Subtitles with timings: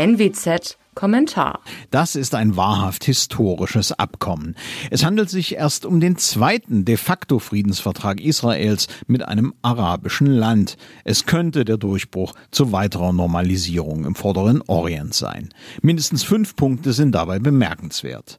[0.00, 1.60] NWZ Kommentar.
[1.90, 4.54] Das ist ein wahrhaft historisches Abkommen.
[4.90, 10.76] Es handelt sich erst um den zweiten de facto Friedensvertrag Israels mit einem arabischen Land.
[11.04, 15.48] Es könnte der Durchbruch zu weiterer Normalisierung im vorderen Orient sein.
[15.82, 18.38] Mindestens fünf Punkte sind dabei bemerkenswert.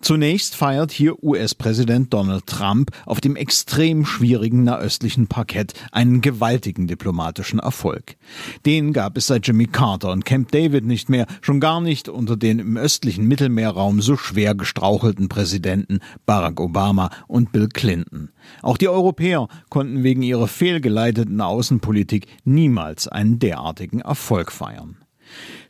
[0.00, 7.58] Zunächst feiert hier US-Präsident Donald Trump auf dem extrem schwierigen nahöstlichen Parkett einen gewaltigen diplomatischen
[7.58, 8.16] Erfolg.
[8.64, 12.36] Den gab es seit Jimmy Carter und Camp David nicht mehr, schon gar nicht unter
[12.36, 18.28] den im östlichen Mittelmeerraum so schwer gestrauchelten Präsidenten Barack Obama und Bill Clinton.
[18.60, 24.98] Auch die Europäer konnten wegen ihrer fehlgeleiteten Außenpolitik niemals einen derartigen Erfolg feiern.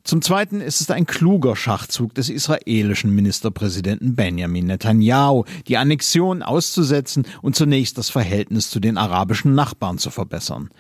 [0.05, 7.25] Zum Zweiten ist es ein kluger Schachzug des israelischen Ministerpräsidenten Benjamin Netanyahu, die Annexion auszusetzen
[7.41, 10.71] und zunächst das Verhältnis zu den arabischen Nachbarn zu verbessern.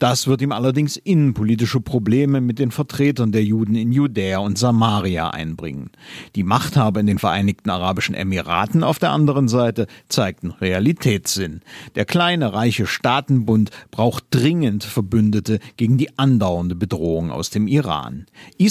[0.00, 5.30] Das wird ihm allerdings innenpolitische Probleme mit den Vertretern der Juden in Judäa und Samaria
[5.30, 5.90] einbringen.
[6.34, 11.60] Die Machthaber in den Vereinigten Arabischen Emiraten auf der anderen Seite zeigten Realitätssinn.
[11.94, 18.26] Der kleine reiche Staatenbund braucht dringend Verbündete gegen die andauernde Bedrohung aus dem Iran.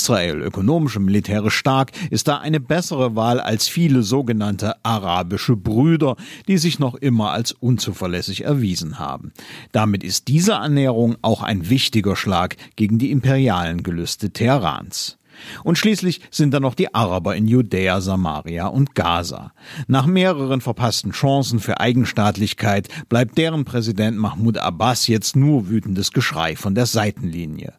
[0.10, 6.16] Ökonomisch und militärisch stark, ist da eine bessere Wahl als viele sogenannte arabische Brüder,
[6.48, 9.32] die sich noch immer als unzuverlässig erwiesen haben.
[9.72, 15.18] Damit ist diese Annäherung auch ein wichtiger Schlag gegen die imperialen Gelüste Teherans.
[15.64, 19.54] Und schließlich sind da noch die Araber in Judäa, Samaria und Gaza.
[19.88, 26.56] Nach mehreren verpassten Chancen für Eigenstaatlichkeit bleibt deren Präsident Mahmoud Abbas jetzt nur wütendes Geschrei
[26.56, 27.74] von der Seitenlinie.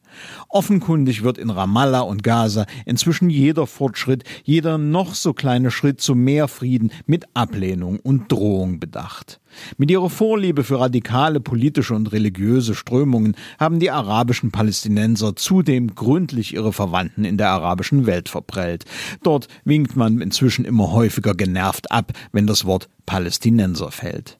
[0.48, 6.14] Offenkundig wird in Ramallah und Gaza inzwischen jeder Fortschritt, jeder noch so kleine Schritt zu
[6.14, 9.40] mehr Frieden mit Ablehnung und Drohung bedacht.
[9.76, 16.54] Mit ihrer Vorliebe für radikale politische und religiöse Strömungen haben die arabischen Palästinenser zudem gründlich
[16.54, 18.84] ihre Verwandten in der arabischen Welt verprellt.
[19.22, 24.38] Dort winkt man inzwischen immer häufiger genervt ab, wenn das Wort Palästinenser fällt.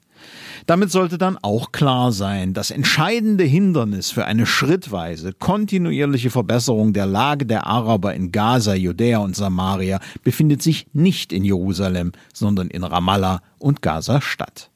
[0.67, 7.06] Damit sollte dann auch klar sein, das entscheidende Hindernis für eine schrittweise, kontinuierliche Verbesserung der
[7.06, 12.84] Lage der Araber in Gaza, Judäa und Samaria befindet sich nicht in Jerusalem, sondern in
[12.84, 14.72] Ramallah und Gaza-Stadt.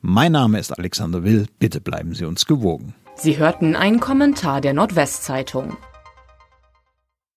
[0.00, 2.94] Mein Name ist Alexander Will, bitte bleiben Sie uns gewogen.
[3.16, 5.76] Sie hörten einen Kommentar der Nordwestzeitung.